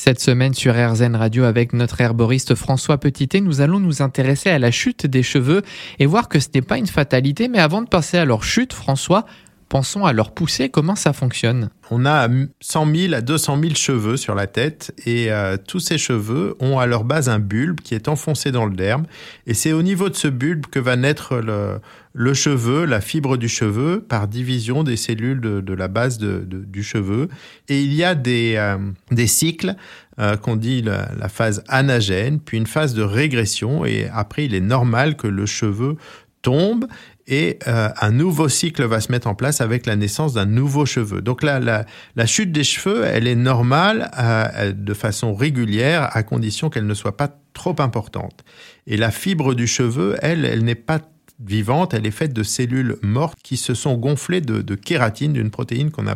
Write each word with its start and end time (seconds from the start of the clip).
Cette 0.00 0.20
semaine 0.20 0.54
sur 0.54 0.74
RZN 0.76 1.16
Radio 1.16 1.42
avec 1.42 1.72
notre 1.72 2.00
herboriste 2.00 2.54
François 2.54 2.98
Petitet, 2.98 3.40
nous 3.40 3.60
allons 3.62 3.80
nous 3.80 4.00
intéresser 4.00 4.48
à 4.48 4.60
la 4.60 4.70
chute 4.70 5.06
des 5.06 5.24
cheveux 5.24 5.62
et 5.98 6.06
voir 6.06 6.28
que 6.28 6.38
ce 6.38 6.46
n'est 6.54 6.62
pas 6.62 6.78
une 6.78 6.86
fatalité. 6.86 7.48
Mais 7.48 7.58
avant 7.58 7.82
de 7.82 7.88
passer 7.88 8.16
à 8.16 8.24
leur 8.24 8.44
chute, 8.44 8.72
François, 8.72 9.26
pensons 9.68 10.04
à 10.04 10.12
leur 10.12 10.32
poussée. 10.32 10.68
Comment 10.68 10.96
ça 10.96 11.12
fonctionne? 11.12 11.70
On 11.90 12.04
a 12.06 12.28
100 12.60 12.94
000 12.94 13.14
à 13.14 13.20
200 13.20 13.60
000 13.60 13.74
cheveux 13.74 14.16
sur 14.16 14.34
la 14.34 14.46
tête 14.46 14.92
et 15.06 15.30
euh, 15.30 15.56
tous 15.56 15.80
ces 15.80 15.98
cheveux 15.98 16.56
ont 16.60 16.78
à 16.78 16.86
leur 16.86 17.04
base 17.04 17.28
un 17.28 17.38
bulbe 17.38 17.80
qui 17.80 17.94
est 17.94 18.08
enfoncé 18.08 18.50
dans 18.50 18.66
le 18.66 18.74
derme. 18.74 19.06
Et 19.46 19.54
c'est 19.54 19.72
au 19.72 19.82
niveau 19.82 20.08
de 20.08 20.14
ce 20.14 20.28
bulbe 20.28 20.66
que 20.66 20.78
va 20.78 20.96
naître 20.96 21.36
le, 22.14 22.34
cheveu, 22.34 22.84
la 22.84 23.00
fibre 23.00 23.36
du 23.36 23.48
cheveu, 23.48 24.04
par 24.06 24.28
division 24.28 24.82
des 24.82 24.96
cellules 24.96 25.40
de, 25.40 25.74
la 25.74 25.88
base 25.88 26.18
du 26.18 26.82
cheveu. 26.82 27.28
Et 27.68 27.80
il 27.82 27.94
y 27.94 28.04
a 28.04 28.14
des, 28.14 28.56
euh, 28.56 29.26
cycles 29.26 29.76
euh, 30.18 30.36
qu'on 30.36 30.56
dit 30.56 30.82
la, 30.82 31.28
phase 31.28 31.62
anagène, 31.68 32.40
puis 32.40 32.56
une 32.56 32.66
phase 32.66 32.94
de 32.94 33.02
régression, 33.02 33.84
et 33.84 34.08
après 34.12 34.46
il 34.46 34.54
est 34.54 34.60
normal 34.60 35.16
que 35.16 35.26
le 35.26 35.46
cheveu 35.46 35.96
tombe 36.42 36.86
et 37.28 37.58
euh, 37.68 37.90
un 38.00 38.10
nouveau 38.10 38.48
cycle 38.48 38.84
va 38.84 39.00
se 39.00 39.12
mettre 39.12 39.28
en 39.28 39.34
place 39.34 39.60
avec 39.60 39.86
la 39.86 39.94
naissance 39.94 40.32
d'un 40.32 40.46
nouveau 40.46 40.86
cheveu. 40.86 41.20
Donc 41.20 41.42
la, 41.42 41.60
la, 41.60 42.26
chute 42.26 42.50
des 42.50 42.64
cheveux, 42.64 43.04
elle 43.04 43.26
est 43.26 43.36
normale 43.36 44.10
de 44.74 44.94
façon 44.94 45.34
régulière 45.34 46.08
à 46.16 46.22
condition 46.22 46.70
qu'elle 46.70 46.86
ne 46.86 46.94
soit 46.94 47.16
pas 47.16 47.28
trop 47.52 47.76
importante. 47.78 48.44
Et 48.86 48.96
la 48.96 49.10
fibre 49.10 49.54
du 49.54 49.66
cheveu, 49.66 50.16
elle, 50.22 50.44
elle 50.44 50.64
n'est 50.64 50.74
pas 50.74 51.00
vivante, 51.40 51.94
elle 51.94 52.06
est 52.06 52.12
faite 52.12 52.32
de 52.32 52.42
cellules 52.42 52.96
mortes 53.02 53.38
qui 53.42 53.56
se 53.56 53.74
sont 53.74 53.96
gonflées 53.96 54.40
de, 54.40 54.74
kératine, 54.74 55.32
d'une 55.32 55.50
protéine 55.50 55.90
qu'on 55.90 56.06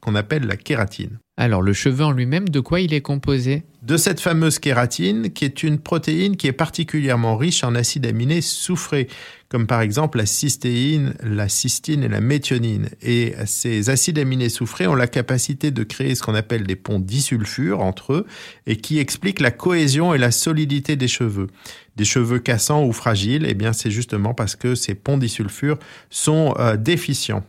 qu'on 0.00 0.14
appelle 0.14 0.46
la 0.46 0.56
kératine. 0.56 1.18
Alors 1.36 1.62
le 1.62 1.72
cheveu 1.72 2.04
en 2.04 2.12
lui-même, 2.12 2.48
de 2.48 2.60
quoi 2.60 2.80
il 2.80 2.94
est 2.94 3.00
composé? 3.00 3.64
De 3.82 3.96
cette 3.96 4.20
fameuse 4.20 4.60
kératine, 4.60 5.32
qui 5.32 5.44
est 5.44 5.64
une 5.64 5.78
protéine 5.78 6.36
qui 6.36 6.46
est 6.46 6.52
particulièrement 6.52 7.36
riche 7.36 7.64
en 7.64 7.74
acides 7.74 8.06
aminés 8.06 8.40
soufrés, 8.40 9.08
comme 9.48 9.66
par 9.66 9.80
exemple 9.80 10.18
la 10.18 10.26
cystéine, 10.26 11.14
la 11.24 11.48
cystine 11.48 12.04
et 12.04 12.08
la 12.08 12.20
méthionine. 12.20 12.88
Et 13.02 13.34
ces 13.46 13.90
acides 13.90 14.20
aminés 14.20 14.48
soufrés 14.48 14.86
ont 14.86 14.94
la 14.94 15.08
capacité 15.08 15.72
de 15.72 15.82
créer 15.82 16.14
ce 16.14 16.22
qu'on 16.22 16.36
appelle 16.36 16.68
des 16.68 16.76
ponts 16.76 17.00
disulfures 17.00 17.80
entre 17.80 18.12
eux, 18.12 18.26
et 18.68 18.76
qui 18.76 19.00
expliquent 19.00 19.40
la 19.40 19.50
cohésion 19.50 20.14
et 20.14 20.18
la 20.18 20.30
solidité 20.30 20.94
des 20.94 21.08
cheveux. 21.08 21.48
Des 21.96 22.04
cheveux 22.04 22.38
cassants 22.38 22.84
ou 22.84 22.92
fragiles, 22.92 23.44
eh 23.48 23.54
bien 23.54 23.72
c'est 23.72 23.90
justement 23.90 24.34
parce 24.34 24.54
que 24.54 24.76
ces 24.76 24.94
ponts 24.94 25.18
disulfures 25.18 25.80
sont 26.10 26.54
euh, 26.60 26.76
déficients 26.76 27.44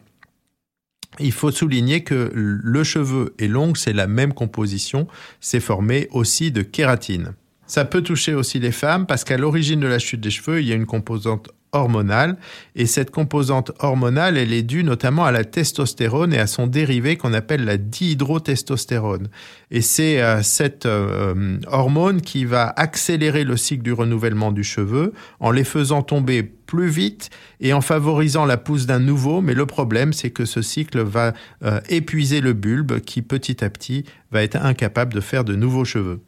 il 1.20 1.32
faut 1.32 1.52
souligner 1.52 2.04
que 2.04 2.32
le 2.34 2.84
cheveu 2.84 3.34
et 3.40 3.48
l'ongle, 3.48 3.78
c'est 3.78 3.94
la 3.94 4.08
même 4.08 4.34
composition, 4.34 5.08
c'est 5.40 5.60
formé 5.60 6.08
aussi 6.12 6.52
de 6.52 6.62
kératine. 6.62 7.34
Ça 7.68 7.86
peut 7.86 8.02
toucher 8.02 8.34
aussi 8.34 8.60
les 8.60 8.72
femmes 8.72 9.06
parce 9.08 9.24
qu'à 9.24 9.38
l'origine 9.38 9.80
de 9.80 9.88
la 9.88 10.00
chute 10.00 10.22
des 10.22 10.30
cheveux, 10.30 10.62
il 10.62 10.68
y 10.68 10.72
a 10.72 10.76
une 10.76 10.86
composante 10.86 11.50
hormonale. 11.76 12.38
Et 12.76 12.86
cette 12.86 13.12
composante 13.12 13.72
hormonale, 13.80 14.38
elle 14.38 14.54
est 14.54 14.64
due 14.64 14.84
notamment 14.84 15.26
à 15.26 15.32
la 15.32 15.44
testostérone 15.44 16.34
et 16.34 16.40
à 16.40 16.48
son 16.48 16.68
dérivé 16.68 17.18
qu'on 17.18 17.34
appelle 17.34 17.66
la 17.66 17.78
dihydrotestostérone. 17.78 19.28
Et 19.72 19.82
c'est 19.82 20.22
euh, 20.22 20.42
cette 20.42 20.86
euh, 20.86 21.58
hormone 21.68 22.22
qui 22.22 22.46
va 22.46 22.74
accélérer 22.76 23.44
le 23.44 23.58
cycle 23.58 23.84
du 23.84 23.94
renouvellement 23.94 24.52
du 24.52 24.64
cheveu 24.64 25.14
en 25.40 25.52
les 25.52 25.64
faisant 25.64 26.02
tomber 26.02 26.44
plus 26.76 26.90
vite 26.90 27.30
et 27.62 27.74
en 27.74 27.82
favorisant 27.82 28.46
la 28.46 28.58
pousse 28.58 28.86
d'un 28.86 29.00
nouveau. 29.00 29.42
Mais 29.42 29.54
le 29.54 29.66
problème, 29.66 30.14
c'est 30.14 30.30
que 30.30 30.46
ce 30.46 30.62
cycle 30.62 31.02
va 31.02 31.34
euh, 31.64 31.80
épuiser 31.90 32.42
le 32.42 32.54
bulbe 32.54 33.00
qui 33.00 33.22
petit 33.22 33.64
à 33.64 33.70
petit 33.70 34.04
va 34.32 34.44
être 34.44 34.58
incapable 34.58 35.14
de 35.14 35.22
faire 35.22 35.44
de 35.44 35.56
nouveaux 35.56 35.86
cheveux. 35.86 36.22